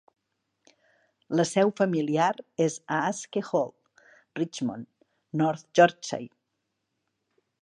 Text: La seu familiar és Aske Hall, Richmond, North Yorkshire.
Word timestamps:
La 1.39 1.45
seu 1.49 1.73
familiar 1.81 2.31
és 2.67 2.79
Aske 2.97 3.45
Hall, 3.51 3.71
Richmond, 4.41 4.93
North 5.45 5.83
Yorkshire. 5.83 6.35